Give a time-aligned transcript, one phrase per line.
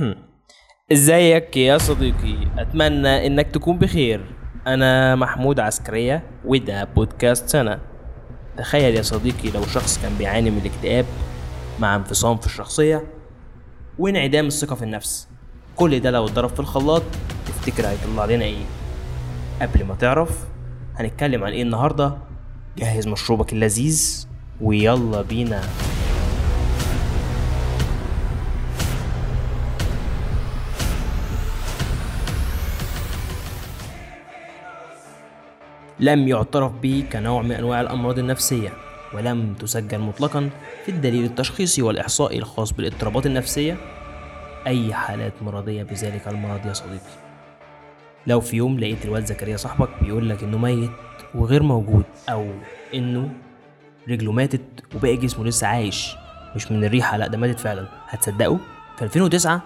[0.92, 4.24] ازيك يا صديقي؟ أتمنى إنك تكون بخير.
[4.66, 7.78] أنا محمود عسكرية وده بودكاست سنة
[8.56, 11.04] تخيل يا صديقي لو شخص كان بيعاني من الاكتئاب
[11.80, 13.04] مع انفصام في الشخصية
[13.98, 15.28] وانعدام الثقة في النفس.
[15.76, 17.02] كل ده لو اتضرب في الخلاط
[17.46, 18.64] تفتكر هيطلع لنا إيه؟
[19.62, 20.44] قبل ما تعرف
[20.96, 22.18] هنتكلم عن إيه النهاردة؟
[22.78, 24.26] جهز مشروبك اللذيذ
[24.60, 25.60] ويلا بينا.
[36.00, 38.72] لم يعترف به كنوع من أنواع الأمراض النفسية
[39.14, 40.50] ولم تسجل مطلقا
[40.84, 43.76] في الدليل التشخيصي والإحصائي الخاص بالاضطرابات النفسية.
[44.66, 47.00] أي حالات مرضية بذلك المرض يا صديقي؟
[48.26, 50.90] لو في يوم لقيت الواد زكريا صاحبك بيقول لك إنه ميت
[51.34, 52.46] وغير موجود أو
[52.94, 53.30] إنه
[54.08, 54.60] رجله ماتت
[54.94, 56.14] وباقي جسمه لسه عايش
[56.56, 58.58] مش من الريحة لأ ده ماتت فعلا هتصدقه؟
[58.96, 59.62] في 2009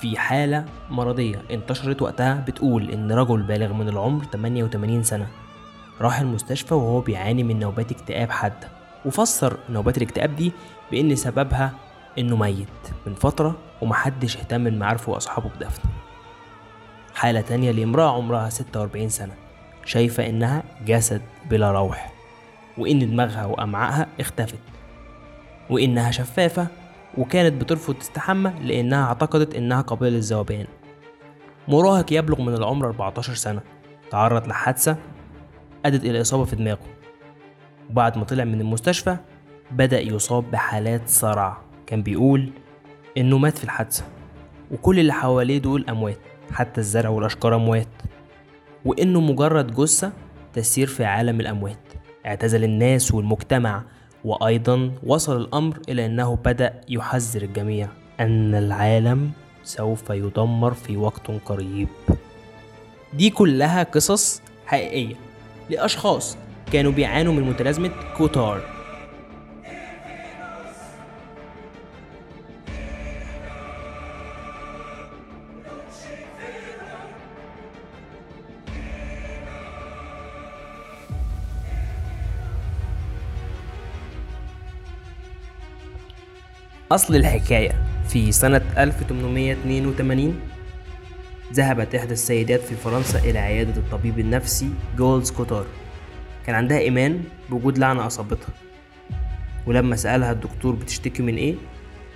[0.00, 5.26] في حالة مرضية انتشرت وقتها بتقول إن رجل بالغ من العمر 88 سنة.
[6.00, 8.68] راح المستشفى وهو بيعاني من نوبات اكتئاب حادة
[9.06, 10.52] وفسر نوبات الاكتئاب دي
[10.90, 11.72] بإن سببها
[12.18, 12.66] إنه ميت
[13.06, 15.90] من فترة ومحدش اهتم من معارفه وأصحابه بدفنه.
[17.14, 19.32] حالة تانية لامرأة عمرها 46 سنة
[19.84, 22.12] شايفة إنها جسد بلا روح
[22.78, 24.58] وإن دماغها وأمعائها اختفت
[25.70, 26.66] وإنها شفافة
[27.18, 30.66] وكانت بترفض تستحمى لأنها اعتقدت إنها قابلة للذوبان
[31.68, 33.60] مراهق يبلغ من العمر 14 سنة
[34.10, 34.96] تعرض لحادثة
[35.86, 36.86] أدت إلى إصابة في دماغه.
[37.90, 39.16] وبعد ما طلع من المستشفى
[39.70, 41.58] بدأ يصاب بحالات صرع.
[41.86, 42.50] كان بيقول
[43.18, 44.04] إنه مات في الحادثة
[44.70, 46.18] وكل اللي حواليه دول أموات
[46.52, 47.88] حتى الزرع والأشجار أموات
[48.84, 50.12] وإنه مجرد جثة
[50.52, 51.78] تسير في عالم الأموات.
[52.26, 53.82] اعتزل الناس والمجتمع
[54.24, 57.88] وأيضا وصل الأمر إلى أنه بدأ يحذر الجميع
[58.20, 59.30] أن العالم
[59.64, 61.88] سوف يدمر في وقت قريب.
[63.14, 65.14] دي كلها قصص حقيقية.
[65.70, 66.36] لأشخاص
[66.72, 68.60] كانوا بيعانوا من متلازمة كوتار.
[86.92, 87.72] أصل الحكاية
[88.08, 90.55] في سنة 1882
[91.52, 95.66] ذهبت إحدى السيدات في فرنسا إلى عيادة الطبيب النفسي جولز كوتار.
[96.46, 98.48] كان عندها إيمان بوجود لعنة أصابتها.
[99.66, 101.54] ولما سألها الدكتور بتشتكي من إيه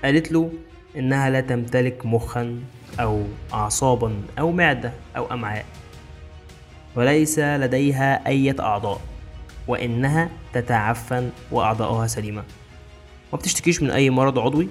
[0.04, 0.52] قالت له
[0.96, 2.60] إنها لا تمتلك مخا
[3.00, 5.64] أو أعصابا أو معدة أو أمعاء
[6.96, 9.00] وليس لديها أي أعضاء
[9.68, 12.42] وإنها تتعفن وأعضاؤها سليمة.
[13.32, 14.68] ما بتشتكيش من أي مرض عضوي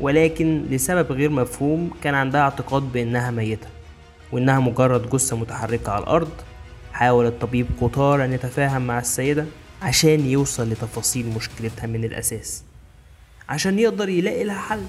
[0.00, 3.66] ولكن لسبب غير مفهوم كان عندها اعتقاد بأنها ميتة.
[4.32, 6.30] وإنها مجرد جثة متحركة على الأرض.
[6.92, 9.46] حاول الطبيب قطار أن يتفاهم مع السيدة
[9.82, 12.64] عشان يوصل لتفاصيل مشكلتها من الأساس
[13.48, 14.82] عشان يقدر يلاقي لها حل.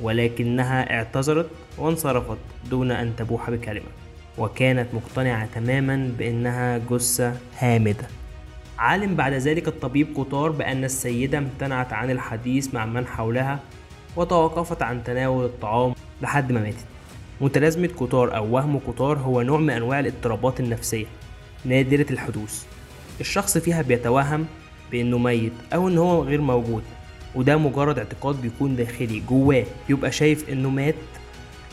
[0.00, 2.38] ولكنها اعتذرت وانصرفت
[2.70, 3.86] دون أن تبوح بكلمة
[4.38, 8.06] وكانت مقتنعة تماما بأنها جثة هامدة.
[8.78, 13.60] علم بعد ذلك الطبيب قطار بأن السيدة امتنعت عن الحديث مع من حولها
[14.16, 16.95] وتوقفت عن تناول الطعام لحد ما ماتت.
[17.40, 21.06] متلازمة قطار أو وهم قطار هو نوع من أنواع الاضطرابات النفسية
[21.64, 22.64] نادرة الحدوث.
[23.20, 24.46] الشخص فيها بيتوهم
[24.92, 26.82] بأنه ميت أو إن هو غير موجود
[27.34, 29.64] وده مجرد اعتقاد بيكون داخلي جواه.
[29.88, 30.94] بيبقى شايف إنه مات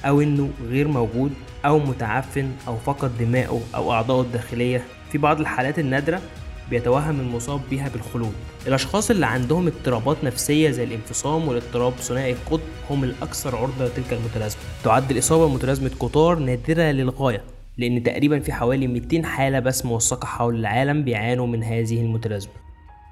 [0.05, 1.33] أو إنه غير موجود
[1.65, 4.83] أو متعفن أو فقد دماغه أو أعضائه الداخلية.
[5.11, 6.21] في بعض الحالات النادرة
[6.69, 8.33] بيتوهم المصاب بها بالخلود.
[8.67, 14.61] الأشخاص اللي عندهم اضطرابات نفسية زي الانفصام والاضطراب ثنائي القطب هم الأكثر عرضة لتلك المتلازمة.
[14.83, 17.41] تعد الإصابة بمتلازمة قطار نادرة للغاية
[17.77, 22.51] لأن تقريبا في حوالي 200 حالة بس موثقة حول العالم بيعانوا من هذه المتلازمة.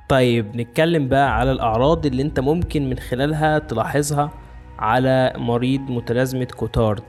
[0.10, 4.32] طيب نتكلم بقى على الأعراض اللي أنت ممكن من خلالها تلاحظها
[4.80, 7.04] على مريض متلازمة كوتارد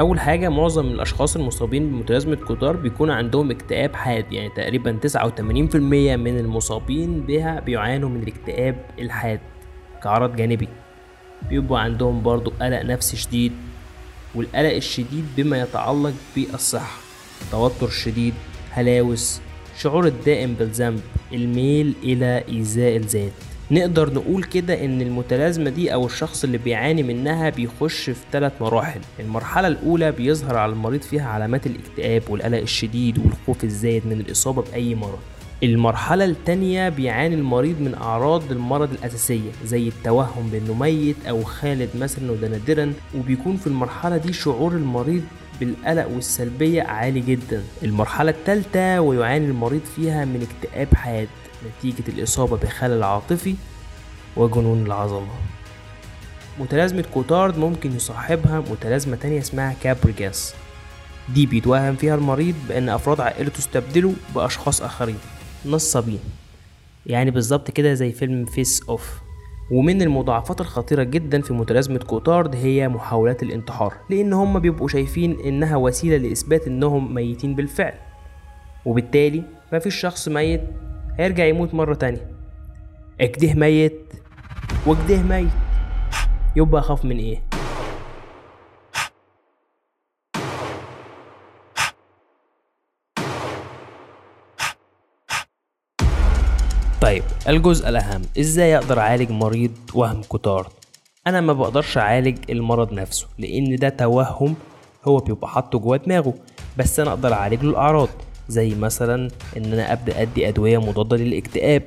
[0.00, 5.76] أول حاجة معظم الأشخاص المصابين بمتلازمة كودار بيكون عندهم اكتئاب حاد يعني تقريبا 89%
[6.16, 9.40] من المصابين بها بيعانوا من الاكتئاب الحاد
[10.02, 10.68] كعرض جانبي.
[11.48, 13.52] بيبقى عندهم برضو قلق نفسي شديد
[14.34, 16.98] والقلق الشديد بما يتعلق بالصحة
[17.50, 18.34] توتر شديد
[18.70, 19.40] هلاوس
[19.78, 21.00] شعور الدائم بالذنب
[21.32, 23.47] الميل إلى إيذاء الذات.
[23.70, 29.00] نقدر نقول كده إن المتلازمة دي أو الشخص اللي بيعاني منها بيخش في ثلاث مراحل.
[29.20, 34.94] المرحلة الأولى بيظهر على المريض فيها علامات الاكتئاب والقلق الشديد والخوف الزايد من الإصابة بأي
[34.94, 35.18] مرض.
[35.62, 42.32] المرحلة التانية بيعاني المريض من أعراض المرض الأساسية زي التوهم بأنه ميت أو خالد مثلا
[42.32, 45.22] وده نادرا وبيكون في المرحلة دي شعور المريض
[45.60, 47.62] بالقلق والسلبية عالي جدا.
[47.82, 51.28] المرحلة التالتة ويعاني المريض فيها من اكتئاب حاد
[51.66, 53.54] نتيجة الإصابة بخلل عاطفي
[54.36, 55.34] وجنون العظمة.
[56.60, 60.54] متلازمة كوتارد ممكن يصاحبها متلازمة تانية اسمها كابريجاس.
[61.28, 65.18] دي بيتوهم فيها المريض بأن أفراد عائلته استبدلوا بأشخاص آخرين.
[65.66, 66.20] نصابين
[67.06, 69.20] يعني بالظبط كده زي فيلم فيس أوف
[69.72, 75.76] ومن المضاعفات الخطيرة جدا في متلازمة كوتارد هي محاولات الانتحار لأن هم بيبقوا شايفين إنها
[75.76, 77.94] وسيلة لإثبات إنهم ميتين بالفعل.
[78.84, 80.60] وبالتالي مفيش شخص ميت
[81.18, 82.30] هيرجع يموت مرة تانية.
[83.20, 84.12] اكده ميت
[84.86, 85.48] وكده ميت.
[86.56, 87.42] يبقى أخاف من إيه؟
[97.08, 100.68] طيب الجزء الأهم إزاي أقدر أعالج مريض وهم كتار؟
[101.26, 104.54] أنا ما بقدرش أعالج المرض نفسه لأن ده توهم
[105.04, 106.34] هو بيبقى حاطه جوه دماغه
[106.78, 108.08] بس أنا أقدر أعالج له الأعراض
[108.48, 111.82] زي مثلا إن أنا أبدأ أدي أدوية مضادة للاكتئاب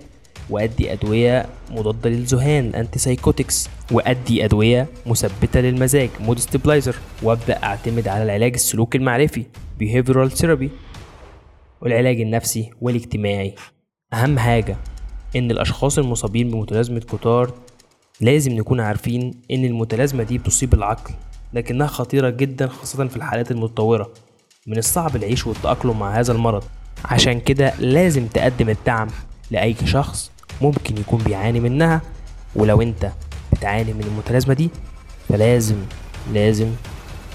[0.50, 8.54] وأدي أدوية مضادة للذهان antipsychotics وأدي أدوية مثبتة للمزاج mood stabilizer وأبدأ أعتمد على العلاج
[8.54, 9.46] السلوكي المعرفي
[9.84, 10.70] behavioral therapy
[11.82, 13.56] والعلاج النفسي والاجتماعي.
[14.14, 14.78] أهم حاجة
[15.36, 17.52] إن الأشخاص المصابين بمتلازمة كوتار
[18.22, 21.14] لازم نكون عارفين إن المتلازمة دي بتصيب العقل
[21.54, 24.10] لكنها خطيرة جدا خاصة في الحالات المتطورة
[24.68, 26.64] من الصعب العيش والتأقلم مع هذا المرض.
[27.06, 29.08] عشان كده لازم تقدم الدعم
[29.52, 30.32] لأي شخص
[30.62, 32.02] ممكن يكون بيعاني منها
[32.56, 33.12] ولو أنت
[33.54, 34.70] بتعاني من المتلازمة دي
[35.30, 35.76] فلازم
[36.34, 36.68] لازم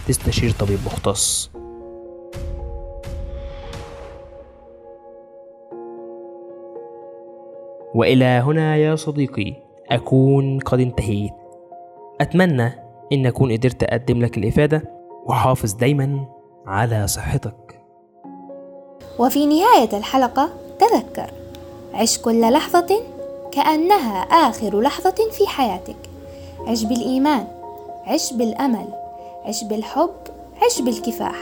[0.08, 1.50] تستشير طبيب مختص.
[7.96, 9.54] وإلى هنا يا صديقي
[9.90, 11.32] أكون قد انتهيت.
[12.20, 12.72] أتمنى
[13.12, 14.82] إن أكون قدرت أقدم لك الإفادة
[15.26, 16.26] وحافظ دايما
[16.66, 17.81] على صحتك.
[19.19, 20.48] وفي نهاية الحلقة
[20.78, 21.31] تذكر
[21.94, 23.02] عش كل لحظة
[23.52, 25.96] كأنها آخر لحظة في حياتك.
[26.66, 27.46] عش بالإيمان
[28.06, 28.87] عش بالأمل
[29.44, 30.14] عش بالحب
[30.62, 31.37] عش بالكفاح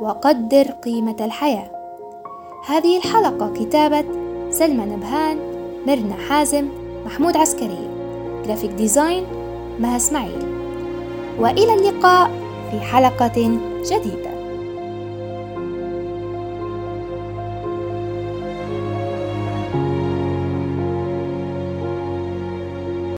[0.00, 1.70] وقدر قيمة الحياة.
[2.66, 4.04] هذه الحلقة كتابة
[4.50, 5.55] سلمى نبهان
[5.86, 6.68] ميرنا حازم
[7.06, 7.88] محمود عسكري.
[8.46, 9.24] graphic design
[9.80, 10.46] مها اسماعيل.
[11.38, 12.30] وإلى اللقاء
[12.70, 14.35] في حلقة جديدة.